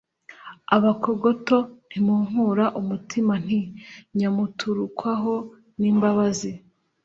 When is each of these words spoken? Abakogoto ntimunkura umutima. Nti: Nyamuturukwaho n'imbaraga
Abakogoto 0.75 1.57
ntimunkura 1.87 2.65
umutima. 2.79 3.33
Nti: 3.43 3.61
Nyamuturukwaho 4.17 5.33
n'imbaraga 5.79 6.45